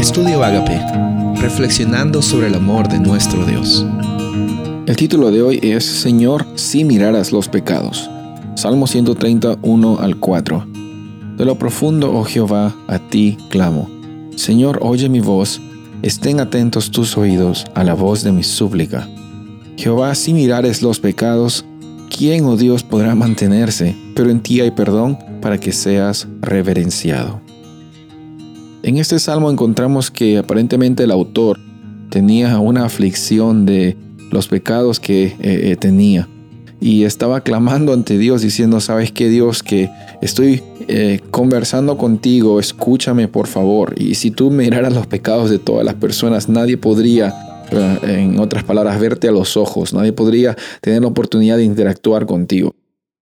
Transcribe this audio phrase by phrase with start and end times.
[0.00, 0.80] Estudio Agape,
[1.42, 3.84] reflexionando sobre el amor de nuestro Dios.
[4.86, 8.08] El título de hoy es Señor, si miraras los pecados.
[8.54, 10.66] Salmo 131 al 4.
[11.36, 13.90] De lo profundo, oh Jehová, a ti clamo.
[14.36, 15.60] Señor, oye mi voz,
[16.00, 19.06] estén atentos tus oídos a la voz de mi súplica.
[19.76, 21.66] Jehová, si mirares los pecados,
[22.08, 23.94] ¿quién, oh Dios, podrá mantenerse?
[24.16, 27.49] Pero en ti hay perdón para que seas reverenciado.
[28.82, 31.58] En este salmo encontramos que aparentemente el autor
[32.08, 33.96] tenía una aflicción de
[34.30, 36.28] los pecados que eh, eh, tenía
[36.80, 39.90] y estaba clamando ante Dios diciendo, sabes qué Dios, que
[40.22, 43.94] estoy eh, conversando contigo, escúchame por favor.
[43.98, 47.34] Y si tú miraras los pecados de todas las personas, nadie podría,
[48.02, 52.74] en otras palabras, verte a los ojos, nadie podría tener la oportunidad de interactuar contigo.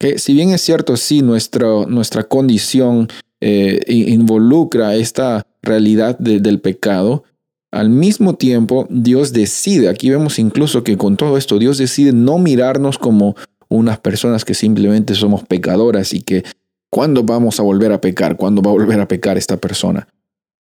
[0.00, 3.06] Que si bien es cierto, sí, nuestra, nuestra condición
[3.46, 7.24] eh, involucra esta realidad del pecado,
[7.70, 12.38] al mismo tiempo Dios decide, aquí vemos incluso que con todo esto Dios decide no
[12.38, 13.36] mirarnos como
[13.68, 16.42] unas personas que simplemente somos pecadoras y que
[16.88, 18.38] ¿cuándo vamos a volver a pecar?
[18.38, 20.08] ¿Cuándo va a volver a pecar esta persona?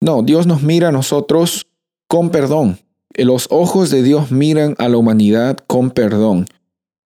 [0.00, 1.68] No, Dios nos mira a nosotros
[2.08, 2.78] con perdón.
[3.16, 6.46] Los ojos de Dios miran a la humanidad con perdón.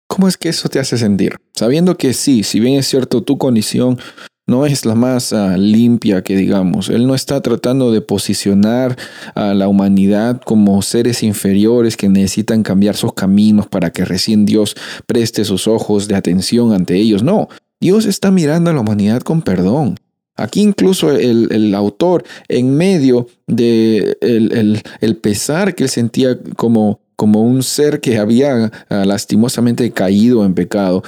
[0.07, 1.35] ¿Cómo es que eso te hace sentir?
[1.55, 3.99] Sabiendo que sí, si bien es cierto tu condición
[4.47, 6.89] no es la más ah, limpia que digamos.
[6.89, 8.97] Él no está tratando de posicionar
[9.35, 14.77] a la humanidad como seres inferiores que necesitan cambiar sus caminos para que recién Dios
[15.07, 17.23] preste sus ojos de atención ante ellos.
[17.23, 17.49] No,
[17.81, 19.99] Dios está mirando a la humanidad con perdón.
[20.37, 27.63] Aquí incluso el, autor, en medio de el, pesar que él sentía como, como un
[27.63, 31.03] ser que había ah, lastimosamente caído en pecado,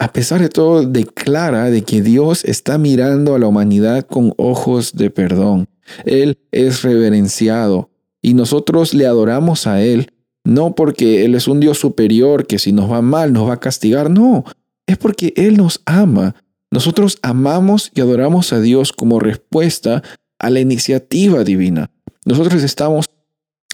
[0.00, 4.94] a pesar de todo, declara de que Dios está mirando a la humanidad con ojos
[4.94, 5.68] de perdón.
[6.06, 7.90] Él es reverenciado
[8.22, 10.10] y nosotros le adoramos a Él,
[10.42, 13.60] no porque Él es un Dios superior que si nos va mal nos va a
[13.60, 14.44] castigar, no,
[14.86, 16.34] es porque Él nos ama.
[16.70, 20.02] Nosotros amamos y adoramos a Dios como respuesta
[20.38, 21.90] a la iniciativa divina.
[22.24, 23.04] Nosotros estamos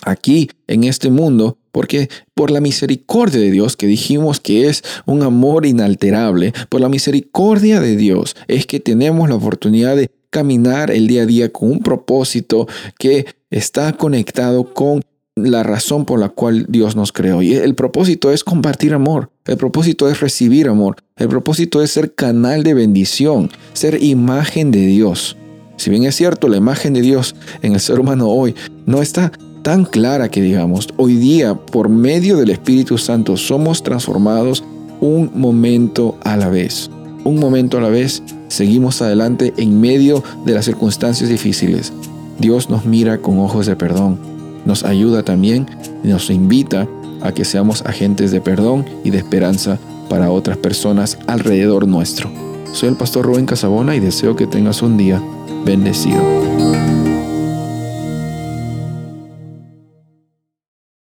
[0.02, 5.22] aquí en este mundo porque por la misericordia de Dios, que dijimos que es un
[5.22, 11.06] amor inalterable, por la misericordia de Dios es que tenemos la oportunidad de caminar el
[11.06, 12.66] día a día con un propósito
[12.98, 15.02] que está conectado con
[15.34, 17.42] la razón por la cual Dios nos creó.
[17.42, 22.14] Y el propósito es compartir amor, el propósito es recibir amor, el propósito es ser
[22.14, 25.36] canal de bendición, ser imagen de Dios.
[25.76, 28.54] Si bien es cierto, la imagen de Dios en el ser humano hoy
[28.86, 29.30] no está
[29.66, 34.62] tan clara que digamos, hoy día por medio del Espíritu Santo somos transformados
[35.00, 36.88] un momento a la vez.
[37.24, 41.92] Un momento a la vez seguimos adelante en medio de las circunstancias difíciles.
[42.38, 44.20] Dios nos mira con ojos de perdón,
[44.64, 45.66] nos ayuda también
[46.04, 46.86] nos invita
[47.20, 52.30] a que seamos agentes de perdón y de esperanza para otras personas alrededor nuestro.
[52.72, 55.20] Soy el pastor Rubén Casabona y deseo que tengas un día
[55.64, 56.22] bendecido.